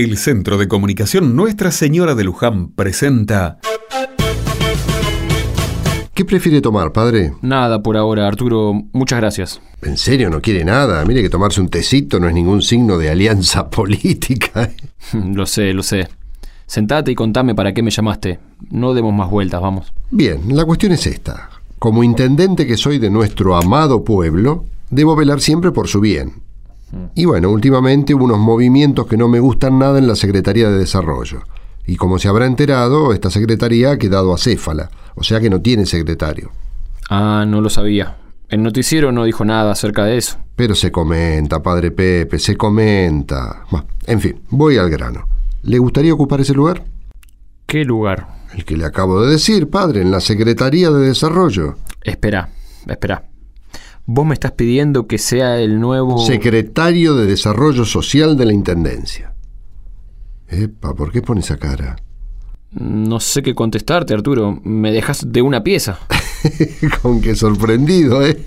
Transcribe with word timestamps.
El 0.00 0.16
Centro 0.16 0.56
de 0.56 0.66
Comunicación 0.66 1.36
Nuestra 1.36 1.70
Señora 1.70 2.14
de 2.14 2.24
Luján 2.24 2.68
presenta... 2.70 3.58
¿Qué 6.14 6.24
prefiere 6.24 6.62
tomar, 6.62 6.90
padre? 6.92 7.34
Nada 7.42 7.82
por 7.82 7.98
ahora, 7.98 8.26
Arturo. 8.26 8.72
Muchas 8.94 9.20
gracias. 9.20 9.60
¿En 9.82 9.98
serio 9.98 10.30
no 10.30 10.40
quiere 10.40 10.64
nada? 10.64 11.04
Mire 11.04 11.20
que 11.20 11.28
tomarse 11.28 11.60
un 11.60 11.68
tecito 11.68 12.18
no 12.18 12.28
es 12.28 12.34
ningún 12.34 12.62
signo 12.62 12.96
de 12.96 13.10
alianza 13.10 13.68
política. 13.70 14.70
lo 15.12 15.44
sé, 15.44 15.74
lo 15.74 15.82
sé. 15.82 16.08
Sentate 16.64 17.12
y 17.12 17.14
contame 17.14 17.54
para 17.54 17.74
qué 17.74 17.82
me 17.82 17.90
llamaste. 17.90 18.38
No 18.70 18.94
demos 18.94 19.12
más 19.12 19.28
vueltas, 19.28 19.60
vamos. 19.60 19.92
Bien, 20.10 20.40
la 20.56 20.64
cuestión 20.64 20.92
es 20.92 21.06
esta. 21.06 21.50
Como 21.78 22.02
intendente 22.02 22.66
que 22.66 22.78
soy 22.78 22.98
de 22.98 23.10
nuestro 23.10 23.54
amado 23.54 24.02
pueblo, 24.02 24.64
debo 24.88 25.14
velar 25.14 25.42
siempre 25.42 25.72
por 25.72 25.88
su 25.88 26.00
bien. 26.00 26.40
Y 27.14 27.24
bueno, 27.24 27.50
últimamente 27.50 28.14
hubo 28.14 28.24
unos 28.24 28.38
movimientos 28.38 29.06
que 29.06 29.16
no 29.16 29.28
me 29.28 29.40
gustan 29.40 29.78
nada 29.78 29.98
en 29.98 30.06
la 30.06 30.16
Secretaría 30.16 30.70
de 30.70 30.78
Desarrollo. 30.78 31.42
Y 31.86 31.96
como 31.96 32.18
se 32.18 32.28
habrá 32.28 32.46
enterado, 32.46 33.12
esta 33.12 33.30
secretaría 33.30 33.92
ha 33.92 33.98
quedado 33.98 34.32
acéfala, 34.32 34.90
o 35.14 35.22
sea 35.22 35.40
que 35.40 35.50
no 35.50 35.60
tiene 35.60 35.86
secretario. 35.86 36.50
Ah, 37.08 37.44
no 37.46 37.60
lo 37.60 37.70
sabía. 37.70 38.16
El 38.48 38.62
noticiero 38.62 39.12
no 39.12 39.24
dijo 39.24 39.44
nada 39.44 39.72
acerca 39.72 40.04
de 40.04 40.16
eso. 40.16 40.38
Pero 40.56 40.74
se 40.74 40.90
comenta, 40.90 41.62
padre 41.62 41.90
Pepe, 41.90 42.38
se 42.38 42.56
comenta. 42.56 43.64
en 44.06 44.20
fin, 44.20 44.40
voy 44.50 44.76
al 44.76 44.90
grano. 44.90 45.28
¿Le 45.62 45.78
gustaría 45.78 46.12
ocupar 46.12 46.40
ese 46.40 46.54
lugar? 46.54 46.84
¿Qué 47.66 47.84
lugar? 47.84 48.40
El 48.54 48.64
que 48.64 48.76
le 48.76 48.84
acabo 48.84 49.22
de 49.22 49.30
decir, 49.30 49.70
padre, 49.70 50.02
en 50.02 50.10
la 50.10 50.20
Secretaría 50.20 50.90
de 50.90 51.06
Desarrollo. 51.06 51.76
Espera, 52.02 52.48
espera. 52.86 53.29
Vos 54.06 54.26
me 54.26 54.34
estás 54.34 54.52
pidiendo 54.52 55.06
que 55.06 55.18
sea 55.18 55.58
el 55.60 55.80
nuevo... 55.80 56.18
Secretario 56.18 57.14
de 57.14 57.26
Desarrollo 57.26 57.84
Social 57.84 58.36
de 58.36 58.46
la 58.46 58.52
Intendencia. 58.52 59.34
Epa, 60.48 60.94
¿por 60.94 61.12
qué 61.12 61.22
pone 61.22 61.40
esa 61.40 61.56
cara? 61.56 61.96
No 62.72 63.18
sé 63.20 63.42
qué 63.42 63.54
contestarte, 63.54 64.14
Arturo. 64.14 64.60
Me 64.62 64.92
dejas 64.92 65.24
de 65.30 65.42
una 65.42 65.62
pieza. 65.62 65.98
Con 67.02 67.20
qué 67.20 67.34
sorprendido, 67.34 68.24
¿eh? 68.24 68.40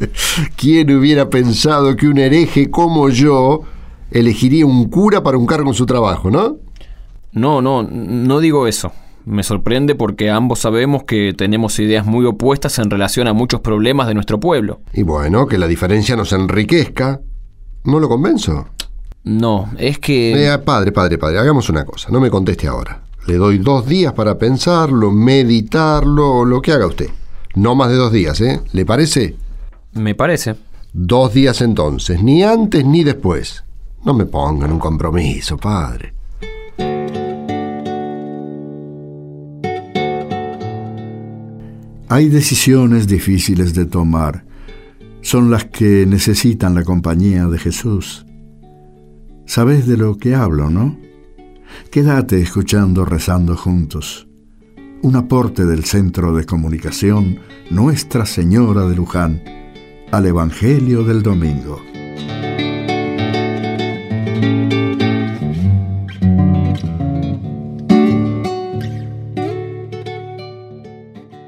¿Quién 0.56 0.96
hubiera 0.96 1.28
pensado 1.28 1.96
que 1.96 2.06
un 2.06 2.18
hereje 2.18 2.70
como 2.70 3.08
yo 3.08 3.62
elegiría 4.10 4.64
un 4.64 4.88
cura 4.88 5.22
para 5.22 5.38
un 5.38 5.46
cargo 5.46 5.70
en 5.70 5.74
su 5.74 5.86
trabajo, 5.86 6.30
no? 6.30 6.58
No, 7.32 7.60
no, 7.60 7.82
no 7.82 8.38
digo 8.38 8.68
eso. 8.68 8.92
Me 9.24 9.42
sorprende 9.42 9.94
porque 9.94 10.30
ambos 10.30 10.58
sabemos 10.58 11.04
que 11.04 11.32
tenemos 11.36 11.78
ideas 11.78 12.04
muy 12.04 12.26
opuestas 12.26 12.78
en 12.78 12.90
relación 12.90 13.26
a 13.26 13.32
muchos 13.32 13.60
problemas 13.60 14.06
de 14.06 14.14
nuestro 14.14 14.38
pueblo. 14.38 14.80
Y 14.92 15.02
bueno, 15.02 15.46
que 15.46 15.56
la 15.56 15.66
diferencia 15.66 16.14
nos 16.14 16.32
enriquezca. 16.32 17.20
¿No 17.84 18.00
lo 18.00 18.08
convenzo? 18.08 18.68
No, 19.24 19.70
es 19.78 19.98
que... 19.98 20.46
Eh, 20.46 20.58
padre, 20.58 20.92
padre, 20.92 21.16
padre, 21.16 21.38
hagamos 21.38 21.70
una 21.70 21.84
cosa. 21.84 22.10
No 22.10 22.20
me 22.20 22.30
conteste 22.30 22.66
ahora. 22.66 23.02
Le 23.26 23.36
doy 23.36 23.58
dos 23.58 23.86
días 23.86 24.12
para 24.12 24.36
pensarlo, 24.36 25.10
meditarlo, 25.10 26.44
lo 26.44 26.60
que 26.60 26.72
haga 26.72 26.86
usted. 26.86 27.08
No 27.54 27.74
más 27.74 27.88
de 27.88 27.96
dos 27.96 28.12
días, 28.12 28.40
¿eh? 28.42 28.60
¿Le 28.72 28.84
parece? 28.84 29.36
Me 29.92 30.14
parece. 30.14 30.56
Dos 30.92 31.32
días 31.32 31.62
entonces, 31.62 32.22
ni 32.22 32.42
antes 32.42 32.84
ni 32.84 33.02
después. 33.02 33.64
No 34.04 34.12
me 34.12 34.26
pongan 34.26 34.72
un 34.72 34.78
compromiso, 34.78 35.56
padre. 35.56 36.13
Hay 42.08 42.28
decisiones 42.28 43.06
difíciles 43.06 43.74
de 43.74 43.86
tomar. 43.86 44.44
Son 45.22 45.50
las 45.50 45.64
que 45.64 46.04
necesitan 46.06 46.74
la 46.74 46.84
compañía 46.84 47.46
de 47.46 47.58
Jesús. 47.58 48.26
Sabes 49.46 49.86
de 49.86 49.96
lo 49.96 50.18
que 50.18 50.34
hablo, 50.34 50.68
¿no? 50.68 50.98
Quédate 51.90 52.42
escuchando, 52.42 53.06
rezando 53.06 53.56
juntos. 53.56 54.28
Un 55.02 55.16
aporte 55.16 55.64
del 55.64 55.84
Centro 55.84 56.34
de 56.34 56.44
Comunicación 56.44 57.38
Nuestra 57.70 58.26
Señora 58.26 58.86
de 58.86 58.96
Luján 58.96 59.42
al 60.12 60.26
Evangelio 60.26 61.04
del 61.04 61.22
Domingo. 61.22 61.80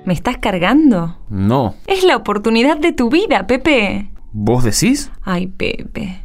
¿Me 0.06 0.14
estás 0.14 0.38
cargando? 0.38 1.18
No. 1.28 1.74
Es 1.88 2.04
la 2.04 2.16
oportunidad 2.16 2.76
de 2.78 2.92
tu 2.92 3.10
vida, 3.10 3.48
Pepe. 3.48 4.08
¿Vos 4.30 4.62
decís? 4.62 5.10
Ay, 5.24 5.48
Pepe. 5.48 6.22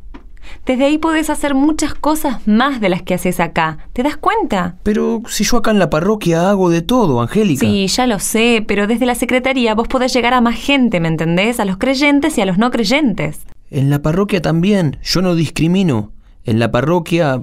Desde 0.67 0.85
ahí 0.85 0.99
podés 0.99 1.31
hacer 1.31 1.55
muchas 1.55 1.95
cosas 1.95 2.47
más 2.47 2.79
de 2.79 2.89
las 2.89 3.01
que 3.01 3.15
haces 3.15 3.39
acá. 3.39 3.79
¿Te 3.93 4.03
das 4.03 4.17
cuenta? 4.17 4.75
Pero 4.83 5.23
si 5.27 5.43
yo 5.43 5.57
acá 5.57 5.71
en 5.71 5.79
la 5.79 5.89
parroquia 5.89 6.51
hago 6.51 6.69
de 6.69 6.83
todo, 6.83 7.21
Angélica. 7.21 7.61
Sí, 7.61 7.87
ya 7.87 8.05
lo 8.05 8.19
sé, 8.19 8.63
pero 8.67 8.85
desde 8.85 9.07
la 9.07 9.15
secretaría 9.15 9.73
vos 9.73 9.87
podés 9.87 10.13
llegar 10.13 10.35
a 10.35 10.41
más 10.41 10.57
gente, 10.57 10.99
¿me 10.99 11.07
entendés? 11.07 11.59
A 11.59 11.65
los 11.65 11.77
creyentes 11.77 12.37
y 12.37 12.41
a 12.41 12.45
los 12.45 12.59
no 12.59 12.69
creyentes. 12.69 13.47
En 13.71 13.89
la 13.89 14.03
parroquia 14.03 14.43
también. 14.43 14.99
Yo 15.01 15.23
no 15.23 15.33
discrimino. 15.33 16.11
En 16.43 16.59
la 16.59 16.69
parroquia 16.69 17.41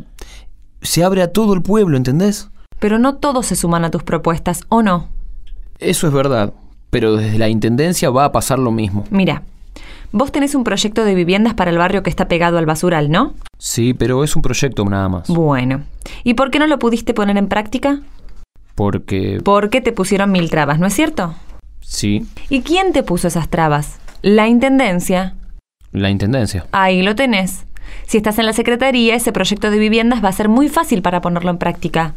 se 0.82 1.02
abre 1.02 1.22
a 1.22 1.32
todo 1.32 1.52
el 1.54 1.62
pueblo, 1.62 1.96
¿entendés? 1.96 2.48
Pero 2.78 3.00
no 3.00 3.16
todos 3.16 3.46
se 3.46 3.56
suman 3.56 3.84
a 3.84 3.90
tus 3.90 4.04
propuestas, 4.04 4.62
¿o 4.68 4.84
no? 4.84 5.08
Eso 5.78 6.06
es 6.06 6.12
verdad, 6.12 6.52
pero 6.90 7.16
desde 7.16 7.38
la 7.38 7.48
Intendencia 7.48 8.10
va 8.10 8.24
a 8.24 8.32
pasar 8.32 8.58
lo 8.58 8.72
mismo. 8.72 9.04
Mira, 9.10 9.42
vos 10.12 10.32
tenés 10.32 10.54
un 10.54 10.64
proyecto 10.64 11.04
de 11.04 11.14
viviendas 11.14 11.54
para 11.54 11.70
el 11.70 11.78
barrio 11.78 12.02
que 12.02 12.10
está 12.10 12.26
pegado 12.28 12.58
al 12.58 12.66
basural, 12.66 13.10
¿no? 13.10 13.34
Sí, 13.58 13.94
pero 13.94 14.24
es 14.24 14.34
un 14.36 14.42
proyecto 14.42 14.84
nada 14.84 15.08
más. 15.08 15.28
Bueno, 15.28 15.84
¿y 16.24 16.34
por 16.34 16.50
qué 16.50 16.58
no 16.58 16.66
lo 16.66 16.78
pudiste 16.78 17.14
poner 17.14 17.36
en 17.36 17.48
práctica? 17.48 18.00
Porque... 18.74 19.40
Porque 19.44 19.80
te 19.80 19.92
pusieron 19.92 20.32
mil 20.32 20.50
trabas, 20.50 20.78
¿no 20.78 20.86
es 20.86 20.94
cierto? 20.94 21.34
Sí. 21.80 22.26
¿Y 22.48 22.62
quién 22.62 22.92
te 22.92 23.02
puso 23.02 23.28
esas 23.28 23.48
trabas? 23.48 23.98
La 24.22 24.48
Intendencia. 24.48 25.34
La 25.92 26.10
Intendencia. 26.10 26.66
Ahí 26.72 27.02
lo 27.02 27.14
tenés. 27.14 27.66
Si 28.06 28.16
estás 28.18 28.38
en 28.38 28.46
la 28.46 28.52
Secretaría, 28.52 29.14
ese 29.14 29.32
proyecto 29.32 29.70
de 29.70 29.78
viviendas 29.78 30.22
va 30.24 30.28
a 30.28 30.32
ser 30.32 30.48
muy 30.48 30.68
fácil 30.68 31.02
para 31.02 31.20
ponerlo 31.20 31.50
en 31.50 31.58
práctica. 31.58 32.14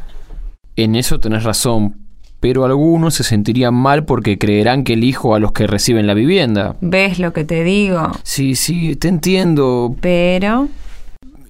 En 0.75 0.95
eso 0.95 1.19
tenés 1.19 1.43
razón, 1.43 2.00
pero 2.41 2.65
algunos 2.65 3.13
se 3.13 3.23
sentirían 3.23 3.75
mal 3.75 4.03
porque 4.03 4.37
creerán 4.37 4.83
que 4.83 4.93
elijo 4.93 5.35
a 5.35 5.39
los 5.39 5.53
que 5.53 5.67
reciben 5.67 6.07
la 6.07 6.15
vivienda. 6.15 6.75
¿Ves 6.81 7.19
lo 7.19 7.31
que 7.31 7.45
te 7.45 7.63
digo? 7.63 8.11
Sí, 8.23 8.55
sí, 8.55 8.97
te 8.97 9.07
entiendo. 9.07 9.95
Pero... 10.01 10.67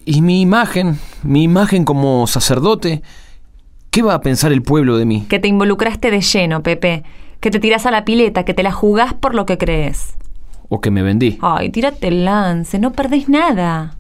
¿Y 0.06 0.22
mi 0.22 0.42
imagen? 0.42 1.00
¿Mi 1.24 1.44
imagen 1.44 1.86
como 1.86 2.28
sacerdote? 2.28 3.02
¿Qué 3.90 4.02
va 4.02 4.16
a 4.16 4.22
pensar 4.22 4.52
el 4.52 4.64
pueblo 4.64 4.98
de 4.98 5.06
mí? 5.06 5.26
Que 5.30 5.40
te 5.40 5.48
involucraste 5.48 6.12
de 6.12 6.20
lleno, 6.20 6.62
Pepe. 6.62 7.04
Que 7.40 7.52
te 7.52 7.60
tiras 7.60 7.86
a 7.86 7.92
la 7.92 8.04
pileta, 8.04 8.44
que 8.44 8.54
te 8.54 8.62
la 8.62 8.74
jugás 8.74 9.14
por 9.14 9.34
lo 9.34 9.46
que 9.46 9.58
crees. 9.58 10.16
O 10.68 10.82
que 10.82 10.92
me 10.92 11.04
vendí. 11.04 11.38
Ay, 11.42 11.70
tírate 11.70 12.10
el 12.10 12.26
lance, 12.26 12.80
no 12.80 12.92
perdés 12.92 13.30
nada. 13.30 13.96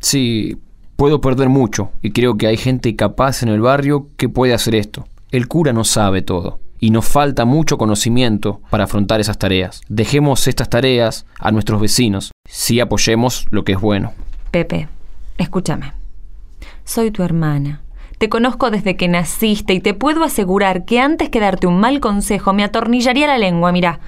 Sí, 0.00 0.58
puedo 0.96 1.22
perder 1.22 1.48
mucho, 1.48 1.90
y 2.02 2.10
creo 2.10 2.36
que 2.36 2.46
hay 2.46 2.58
gente 2.58 2.94
capaz 2.96 3.42
en 3.42 3.48
el 3.48 3.60
barrio 3.60 4.08
que 4.16 4.28
puede 4.28 4.52
hacer 4.52 4.74
esto. 4.74 5.06
El 5.30 5.46
cura 5.46 5.74
no 5.74 5.84
sabe 5.84 6.22
todo 6.22 6.60
y 6.80 6.90
nos 6.90 7.06
falta 7.06 7.44
mucho 7.44 7.76
conocimiento 7.76 8.62
para 8.70 8.84
afrontar 8.84 9.20
esas 9.20 9.36
tareas. 9.36 9.82
Dejemos 9.88 10.48
estas 10.48 10.70
tareas 10.70 11.26
a 11.38 11.50
nuestros 11.50 11.80
vecinos, 11.80 12.32
si 12.46 12.80
apoyemos 12.80 13.46
lo 13.50 13.62
que 13.62 13.72
es 13.72 13.80
bueno. 13.80 14.14
Pepe, 14.50 14.88
escúchame. 15.36 15.92
Soy 16.84 17.10
tu 17.10 17.22
hermana. 17.22 17.82
Te 18.16 18.30
conozco 18.30 18.70
desde 18.70 18.96
que 18.96 19.06
naciste 19.06 19.74
y 19.74 19.80
te 19.80 19.92
puedo 19.92 20.24
asegurar 20.24 20.86
que 20.86 20.98
antes 20.98 21.28
que 21.28 21.40
darte 21.40 21.66
un 21.66 21.78
mal 21.78 22.00
consejo 22.00 22.54
me 22.54 22.64
atornillaría 22.64 23.26
la 23.26 23.36
lengua. 23.36 23.70
Mira, 23.70 24.00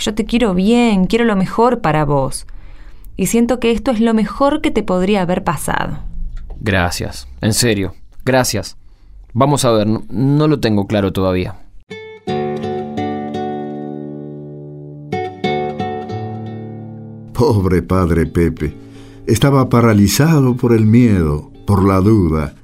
yo 0.00 0.14
te 0.14 0.24
quiero 0.24 0.54
bien, 0.54 1.06
quiero 1.06 1.26
lo 1.26 1.36
mejor 1.36 1.82
para 1.82 2.06
vos. 2.06 2.46
Y 3.16 3.26
siento 3.26 3.60
que 3.60 3.72
esto 3.72 3.90
es 3.90 4.00
lo 4.00 4.14
mejor 4.14 4.62
que 4.62 4.70
te 4.70 4.82
podría 4.82 5.20
haber 5.20 5.44
pasado. 5.44 5.98
Gracias, 6.60 7.28
en 7.42 7.52
serio, 7.52 7.94
gracias. 8.24 8.78
Vamos 9.36 9.64
a 9.64 9.72
ver, 9.72 9.88
no, 9.88 10.46
lo 10.46 10.60
tengo 10.60 10.86
claro 10.86 11.12
todavía. 11.12 11.56
Pobre 17.32 17.82
padre 17.82 18.26
Pepe. 18.26 18.72
Estaba 19.26 19.68
paralizado 19.68 20.54
por 20.54 20.72
el 20.72 20.86
miedo, 20.86 21.50
por 21.66 21.84
la 21.84 22.00
duda. 22.00 22.54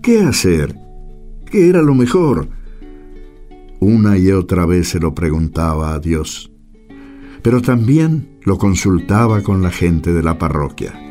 ¿Qué 0.00 0.20
hacer? 0.20 0.76
¿Qué 1.50 1.68
era 1.68 1.82
lo 1.82 1.96
mejor? 1.96 2.48
Una 3.80 4.16
y 4.16 4.30
otra 4.30 4.66
vez 4.66 4.90
se 4.90 5.00
lo 5.00 5.16
preguntaba 5.16 5.94
a 5.94 5.98
Dios, 5.98 6.52
pero 7.42 7.60
también 7.60 8.38
lo 8.42 8.56
consultaba 8.56 9.42
con 9.42 9.62
la 9.62 9.70
gente 9.70 10.12
de 10.12 10.22
la 10.22 10.38
parroquia. 10.38 11.07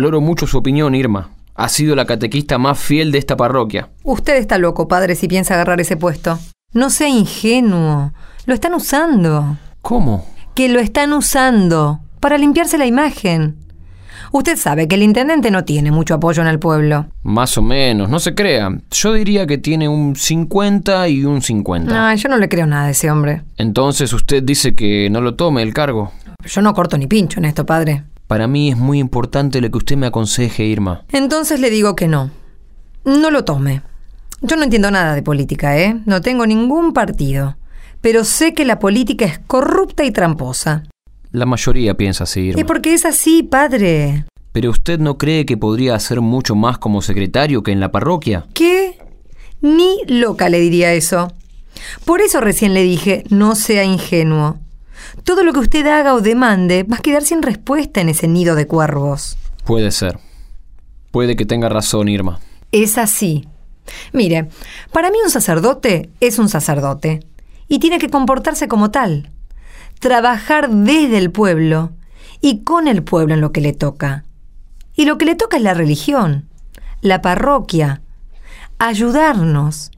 Valoro 0.00 0.22
mucho 0.22 0.46
su 0.46 0.56
opinión, 0.56 0.94
Irma. 0.94 1.28
Ha 1.54 1.68
sido 1.68 1.94
la 1.94 2.06
catequista 2.06 2.56
más 2.56 2.78
fiel 2.78 3.12
de 3.12 3.18
esta 3.18 3.36
parroquia. 3.36 3.90
Usted 4.02 4.36
está 4.36 4.56
loco, 4.56 4.88
padre, 4.88 5.14
si 5.14 5.28
piensa 5.28 5.52
agarrar 5.52 5.78
ese 5.78 5.98
puesto. 5.98 6.38
No 6.72 6.88
sea 6.88 7.10
ingenuo. 7.10 8.14
Lo 8.46 8.54
están 8.54 8.72
usando. 8.72 9.58
¿Cómo? 9.82 10.26
Que 10.54 10.70
lo 10.70 10.80
están 10.80 11.12
usando 11.12 12.00
para 12.18 12.38
limpiarse 12.38 12.78
la 12.78 12.86
imagen. 12.86 13.56
Usted 14.32 14.56
sabe 14.56 14.88
que 14.88 14.94
el 14.94 15.02
intendente 15.02 15.50
no 15.50 15.64
tiene 15.64 15.90
mucho 15.90 16.14
apoyo 16.14 16.40
en 16.40 16.48
el 16.48 16.58
pueblo. 16.58 17.08
Más 17.22 17.58
o 17.58 17.60
menos, 17.60 18.08
no 18.08 18.20
se 18.20 18.34
crea. 18.34 18.70
Yo 18.90 19.12
diría 19.12 19.46
que 19.46 19.58
tiene 19.58 19.86
un 19.86 20.16
50 20.16 21.08
y 21.08 21.26
un 21.26 21.42
50. 21.42 21.92
No, 21.92 22.14
yo 22.14 22.28
no 22.30 22.38
le 22.38 22.48
creo 22.48 22.64
nada 22.64 22.86
a 22.86 22.90
ese 22.90 23.10
hombre. 23.10 23.42
Entonces 23.58 24.14
usted 24.14 24.42
dice 24.42 24.74
que 24.74 25.10
no 25.10 25.20
lo 25.20 25.34
tome 25.34 25.60
el 25.60 25.74
cargo. 25.74 26.10
Yo 26.46 26.62
no 26.62 26.72
corto 26.72 26.96
ni 26.96 27.06
pincho 27.06 27.38
en 27.38 27.44
esto, 27.44 27.66
padre. 27.66 28.04
Para 28.30 28.46
mí 28.46 28.70
es 28.70 28.76
muy 28.76 29.00
importante 29.00 29.60
lo 29.60 29.68
que 29.72 29.78
usted 29.78 29.96
me 29.96 30.06
aconseje, 30.06 30.62
Irma. 30.62 31.02
Entonces 31.10 31.58
le 31.58 31.68
digo 31.68 31.96
que 31.96 32.06
no. 32.06 32.30
No 33.04 33.28
lo 33.32 33.44
tome. 33.44 33.82
Yo 34.40 34.54
no 34.54 34.62
entiendo 34.62 34.88
nada 34.92 35.16
de 35.16 35.22
política, 35.24 35.76
¿eh? 35.76 36.00
No 36.06 36.20
tengo 36.20 36.46
ningún 36.46 36.92
partido. 36.92 37.56
Pero 38.00 38.22
sé 38.22 38.54
que 38.54 38.64
la 38.64 38.78
política 38.78 39.24
es 39.24 39.40
corrupta 39.40 40.04
y 40.04 40.12
tramposa. 40.12 40.84
La 41.32 41.44
mayoría 41.44 41.96
piensa 41.96 42.22
así, 42.22 42.42
Irma. 42.42 42.60
Es 42.60 42.66
porque 42.68 42.94
es 42.94 43.04
así, 43.04 43.42
padre. 43.42 44.26
¿Pero 44.52 44.70
usted 44.70 45.00
no 45.00 45.18
cree 45.18 45.44
que 45.44 45.56
podría 45.56 45.96
hacer 45.96 46.20
mucho 46.20 46.54
más 46.54 46.78
como 46.78 47.02
secretario 47.02 47.64
que 47.64 47.72
en 47.72 47.80
la 47.80 47.90
parroquia? 47.90 48.46
¿Qué? 48.54 48.96
Ni 49.60 50.04
loca 50.06 50.48
le 50.48 50.60
diría 50.60 50.92
eso. 50.92 51.32
Por 52.04 52.20
eso 52.20 52.40
recién 52.40 52.74
le 52.74 52.84
dije, 52.84 53.24
no 53.28 53.56
sea 53.56 53.82
ingenuo. 53.82 54.59
Todo 55.30 55.44
lo 55.44 55.52
que 55.52 55.60
usted 55.60 55.86
haga 55.86 56.14
o 56.14 56.20
demande 56.20 56.82
va 56.82 56.96
a 56.96 57.00
quedar 57.00 57.22
sin 57.22 57.40
respuesta 57.40 58.00
en 58.00 58.08
ese 58.08 58.26
nido 58.26 58.56
de 58.56 58.66
cuervos. 58.66 59.38
Puede 59.64 59.92
ser. 59.92 60.18
Puede 61.12 61.36
que 61.36 61.46
tenga 61.46 61.68
razón, 61.68 62.08
Irma. 62.08 62.40
Es 62.72 62.98
así. 62.98 63.46
Mire, 64.12 64.48
para 64.92 65.08
mí 65.08 65.18
un 65.24 65.30
sacerdote 65.30 66.10
es 66.18 66.40
un 66.40 66.48
sacerdote 66.48 67.20
y 67.68 67.78
tiene 67.78 68.00
que 68.00 68.10
comportarse 68.10 68.66
como 68.66 68.90
tal 68.90 69.30
trabajar 70.00 70.68
desde 70.68 71.18
el 71.18 71.30
pueblo 71.30 71.92
y 72.40 72.64
con 72.64 72.88
el 72.88 73.04
pueblo 73.04 73.34
en 73.34 73.40
lo 73.40 73.52
que 73.52 73.60
le 73.60 73.72
toca. 73.72 74.24
Y 74.96 75.04
lo 75.04 75.16
que 75.16 75.26
le 75.26 75.36
toca 75.36 75.58
es 75.58 75.62
la 75.62 75.74
religión, 75.74 76.48
la 77.02 77.22
parroquia, 77.22 78.02
ayudarnos 78.80 79.92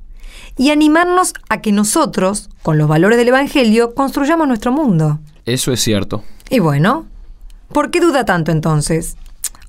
y 0.57 0.71
animarnos 0.71 1.35
a 1.49 1.61
que 1.61 1.73
nosotros, 1.73 2.51
con 2.63 2.79
los 2.79 2.89
valores 2.89 3.19
del 3.19 3.29
Evangelio, 3.29 3.95
construyamos 3.95 4.47
nuestro 4.49 4.73
mundo. 4.73 5.21
Eso 5.45 5.73
es 5.73 5.81
cierto. 5.81 6.25
Y 6.51 6.59
bueno, 6.59 7.07
¿por 7.69 7.91
qué 7.91 8.01
duda 8.01 8.25
tanto 8.25 8.53
entonces? 8.53 9.17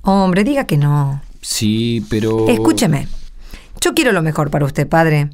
Hombre, 0.02 0.44
diga 0.44 0.64
que 0.64 0.76
no. 0.76 1.22
Sí, 1.40 2.04
pero... 2.08 2.48
Escúcheme, 2.48 3.08
yo 3.80 3.94
quiero 3.94 4.12
lo 4.12 4.22
mejor 4.22 4.50
para 4.50 4.66
usted, 4.66 4.88
padre. 4.88 5.30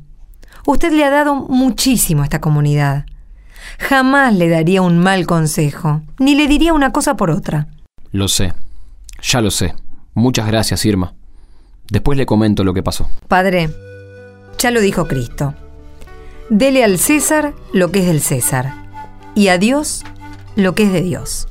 Usted 0.67 0.93
le 0.93 1.05
ha 1.05 1.11
dado 1.11 1.35
muchísimo 1.35 2.23
a 2.23 2.25
esta 2.25 2.41
comunidad. 2.41 3.07
Jamás 3.79 4.35
le 4.35 4.49
daría 4.49 4.83
un 4.83 4.99
mal 4.99 5.27
consejo, 5.27 6.03
ni 6.19 6.35
le 6.35 6.47
diría 6.47 6.73
una 6.73 6.93
cosa 6.93 7.17
por 7.17 7.31
otra. 7.31 7.69
Lo 8.13 8.29
sé, 8.29 8.53
ya 9.23 9.41
lo 9.41 9.51
sé. 9.51 9.75
Muchas 10.15 10.47
gracias, 10.47 10.85
Irma. 10.85 11.15
Después 11.91 12.19
le 12.19 12.27
comento 12.27 12.65
lo 12.65 12.75
que 12.75 12.83
pasó. 12.83 13.09
Padre, 13.29 13.71
ya 14.61 14.71
lo 14.71 14.81
dijo 14.81 15.07
Cristo. 15.07 15.55
Dele 16.51 16.85
al 16.85 16.99
César 16.99 17.55
lo 17.73 17.91
que 17.91 18.01
es 18.01 18.07
del 18.07 18.21
César, 18.21 18.75
y 19.35 19.49
a 19.49 19.57
Dios 19.57 20.05
lo 20.55 20.75
que 20.75 20.85
es 20.85 20.93
de 20.93 21.03
Dios. 21.03 21.49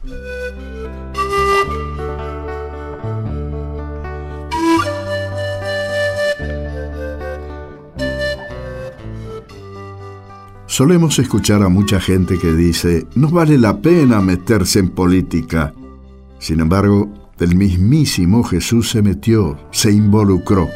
Solemos 10.67 11.17
escuchar 11.19 11.63
a 11.63 11.69
mucha 11.69 11.99
gente 11.99 12.37
que 12.37 12.53
dice, 12.53 13.07
no 13.15 13.29
vale 13.29 13.57
la 13.57 13.81
pena 13.81 14.21
meterse 14.21 14.79
en 14.79 14.89
política. 14.89 15.73
Sin 16.37 16.59
embargo, 16.59 17.09
el 17.39 17.55
mismísimo 17.55 18.43
Jesús 18.43 18.91
se 18.91 19.01
metió, 19.01 19.57
se 19.71 19.91
involucró. 19.91 20.69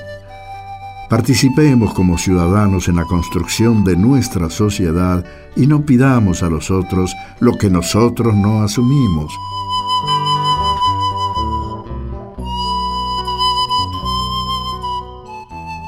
Participemos 1.13 1.93
como 1.93 2.17
ciudadanos 2.17 2.87
en 2.87 2.95
la 2.95 3.05
construcción 3.05 3.83
de 3.83 3.95
nuestra 3.95 4.49
sociedad 4.49 5.23
y 5.55 5.67
no 5.67 5.85
pidamos 5.85 6.41
a 6.41 6.49
los 6.49 6.71
otros 6.71 7.15
lo 7.39 7.55
que 7.59 7.69
nosotros 7.69 8.33
no 8.33 8.63
asumimos. 8.63 9.31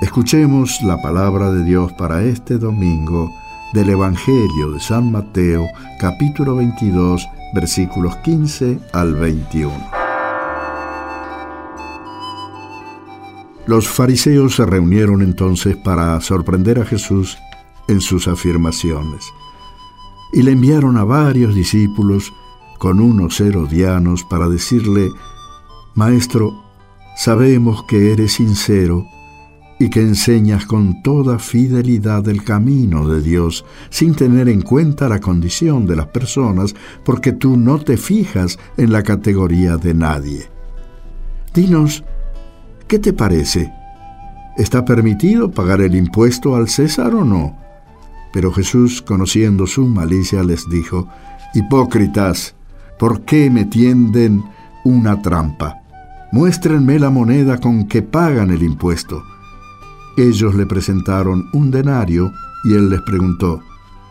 Escuchemos 0.03 0.79
la 0.83 1.01
palabra 1.01 1.49
de 1.49 1.63
Dios 1.63 1.91
para 1.93 2.21
este 2.21 2.59
domingo 2.59 3.33
del 3.73 3.89
Evangelio 3.89 4.73
de 4.73 4.79
San 4.79 5.11
Mateo, 5.11 5.65
capítulo 5.99 6.57
22, 6.57 7.27
versículos 7.51 8.15
15 8.17 8.77
al 8.93 9.15
21. 9.15 9.94
Los 13.67 13.87
fariseos 13.87 14.55
se 14.55 14.65
reunieron 14.65 15.21
entonces 15.21 15.75
para 15.75 16.19
sorprender 16.21 16.79
a 16.79 16.85
Jesús 16.85 17.37
en 17.87 17.99
sus 17.99 18.27
afirmaciones 18.27 19.25
y 20.33 20.43
le 20.43 20.51
enviaron 20.51 20.97
a 20.97 21.03
varios 21.03 21.55
discípulos 21.55 22.33
con 22.77 22.99
unos 22.99 23.39
herodianos 23.39 24.23
para 24.23 24.49
decirle, 24.49 25.09
Maestro, 25.93 26.53
sabemos 27.15 27.83
que 27.83 28.11
eres 28.11 28.33
sincero 28.33 29.05
y 29.79 29.89
que 29.89 30.01
enseñas 30.01 30.65
con 30.65 31.01
toda 31.01 31.39
fidelidad 31.39 32.27
el 32.27 32.43
camino 32.43 33.07
de 33.07 33.21
Dios, 33.21 33.65
sin 33.89 34.13
tener 34.13 34.47
en 34.49 34.61
cuenta 34.61 35.09
la 35.09 35.19
condición 35.19 35.85
de 35.85 35.95
las 35.95 36.07
personas, 36.07 36.75
porque 37.03 37.31
tú 37.31 37.57
no 37.57 37.79
te 37.79 37.97
fijas 37.97 38.59
en 38.77 38.91
la 38.91 39.03
categoría 39.03 39.77
de 39.77 39.93
nadie. 39.93 40.49
Dinos, 41.53 42.03
¿qué 42.87 42.99
te 42.99 43.13
parece? 43.13 43.73
¿Está 44.57 44.85
permitido 44.85 45.51
pagar 45.51 45.81
el 45.81 45.95
impuesto 45.95 46.55
al 46.55 46.69
César 46.69 47.13
o 47.13 47.25
no? 47.25 47.57
Pero 48.31 48.51
Jesús, 48.51 49.01
conociendo 49.01 49.67
su 49.67 49.85
malicia, 49.85 50.43
les 50.43 50.69
dijo, 50.69 51.07
Hipócritas, 51.53 52.55
¿por 52.99 53.21
qué 53.21 53.49
me 53.49 53.65
tienden 53.65 54.43
una 54.83 55.21
trampa? 55.21 55.81
Muéstrenme 56.31 56.99
la 56.99 57.09
moneda 57.09 57.59
con 57.59 57.87
que 57.87 58.01
pagan 58.01 58.51
el 58.51 58.63
impuesto. 58.63 59.23
Ellos 60.17 60.55
le 60.55 60.65
presentaron 60.65 61.49
un 61.53 61.71
denario 61.71 62.31
y 62.65 62.73
él 62.73 62.89
les 62.89 63.01
preguntó, 63.01 63.61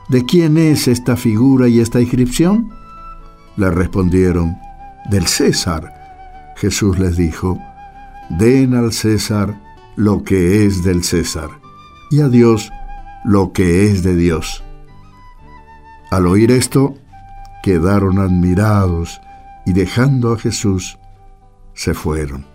¿De 0.08 0.24
quién 0.24 0.58
es 0.58 0.88
esta 0.88 1.16
figura 1.16 1.68
y 1.68 1.80
esta 1.80 2.00
inscripción? 2.00 2.70
Le 3.56 3.70
respondieron, 3.70 4.56
del 5.10 5.26
César. 5.26 6.54
Jesús 6.56 6.98
les 6.98 7.16
dijo, 7.16 7.58
Den 8.30 8.74
al 8.74 8.92
César 8.92 9.60
lo 9.96 10.24
que 10.24 10.66
es 10.66 10.82
del 10.82 11.04
César, 11.04 11.50
y 12.10 12.20
a 12.20 12.28
Dios 12.28 12.70
lo 13.24 13.52
que 13.52 13.86
es 13.86 14.02
de 14.02 14.16
Dios. 14.16 14.62
Al 16.10 16.26
oír 16.26 16.50
esto, 16.50 16.94
quedaron 17.62 18.18
admirados 18.18 19.20
y 19.66 19.72
dejando 19.72 20.32
a 20.32 20.38
Jesús, 20.38 20.98
se 21.74 21.94
fueron. 21.94 22.46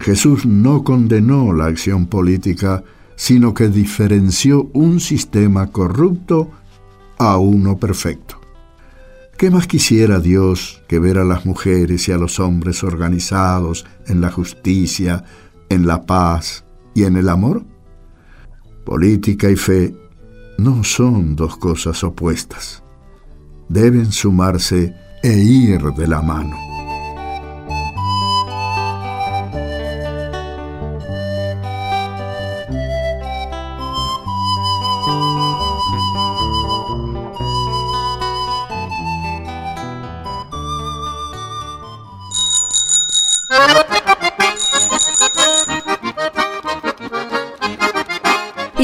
Jesús 0.00 0.44
no 0.46 0.82
condenó 0.82 1.52
la 1.52 1.66
acción 1.66 2.06
política, 2.06 2.82
sino 3.14 3.54
que 3.54 3.68
diferenció 3.68 4.68
un 4.72 4.98
sistema 4.98 5.68
corrupto 5.68 6.50
a 7.18 7.36
uno 7.38 7.76
perfecto. 7.76 8.41
¿Qué 9.42 9.50
más 9.50 9.66
quisiera 9.66 10.20
Dios 10.20 10.84
que 10.86 11.00
ver 11.00 11.18
a 11.18 11.24
las 11.24 11.44
mujeres 11.46 12.06
y 12.06 12.12
a 12.12 12.16
los 12.16 12.38
hombres 12.38 12.84
organizados 12.84 13.84
en 14.06 14.20
la 14.20 14.30
justicia, 14.30 15.24
en 15.68 15.84
la 15.84 16.06
paz 16.06 16.64
y 16.94 17.02
en 17.02 17.16
el 17.16 17.28
amor? 17.28 17.64
Política 18.84 19.50
y 19.50 19.56
fe 19.56 19.96
no 20.58 20.84
son 20.84 21.34
dos 21.34 21.56
cosas 21.56 22.04
opuestas. 22.04 22.84
Deben 23.68 24.12
sumarse 24.12 24.94
e 25.24 25.36
ir 25.36 25.82
de 25.96 26.06
la 26.06 26.22
mano. 26.22 26.71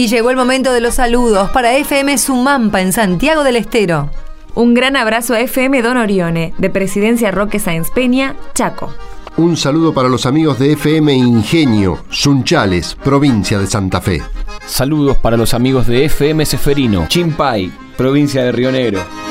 Llegó 0.09 0.31
el 0.31 0.37
momento 0.37 0.73
de 0.73 0.81
los 0.81 0.95
saludos 0.95 1.51
para 1.51 1.77
FM 1.77 2.17
Sumampa 2.19 2.81
en 2.81 2.93
Santiago 2.93 3.45
del 3.45 3.57
Estero. 3.57 4.11
Un 4.55 4.75
gran 4.75 4.97
abrazo 4.97 5.35
a 5.35 5.41
FM 5.41 5.83
Don 5.83 5.97
Orione, 5.97 6.55
de 6.59 6.71
Presidencia 6.71 7.31
Roque 7.31 7.59
Sáenz 7.59 7.91
Peña, 7.91 8.35
Chaco. 8.55 8.93
Un 9.37 9.57
saludo 9.57 9.93
para 9.95 10.09
los 10.09 10.27
amigos 10.27 10.59
de 10.59 10.73
FM 10.73 11.15
Ingenio, 11.15 12.03
Sunchales, 12.11 12.97
provincia 12.97 13.59
de 13.59 13.67
Santa 13.67 14.01
Fe. 14.01 14.23
Saludos 14.67 15.17
para 15.19 15.37
los 15.37 15.55
amigos 15.55 15.87
de 15.87 16.07
FM 16.07 16.45
Seferino, 16.45 17.07
Chimpay, 17.07 17.71
provincia 17.97 18.43
de 18.43 18.53
Río 18.53 18.73
Negro. 18.73 19.28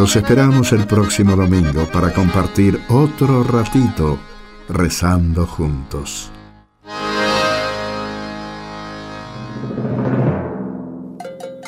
Los 0.00 0.16
esperamos 0.16 0.72
el 0.72 0.86
próximo 0.86 1.36
domingo 1.36 1.84
para 1.92 2.10
compartir 2.14 2.80
otro 2.88 3.44
ratito 3.44 4.18
rezando 4.66 5.46
juntos. 5.46 6.32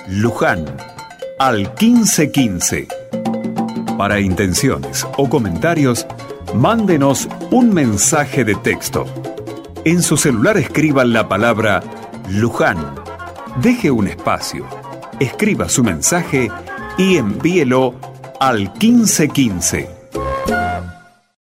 Luján, 0.09 0.65
al 1.39 1.59
1515. 1.79 2.89
Para 3.99 4.19
intenciones 4.19 5.07
o 5.19 5.29
comentarios, 5.29 6.07
mándenos 6.55 7.29
un 7.51 7.75
mensaje 7.75 8.47
de 8.47 8.55
texto. 8.55 9.05
En 9.85 10.01
su 10.01 10.17
celular 10.17 10.57
escriban 10.57 11.13
la 11.13 11.29
palabra 11.29 11.83
Luján. 12.31 12.79
Deje 13.61 13.91
un 13.91 14.09
espacio, 14.09 14.65
escriba 15.21 15.69
su 15.69 15.85
mensaje 15.85 16.51
y 16.97 17.19
envíelo 17.19 17.95
al 18.43 18.73
1515 18.77 20.02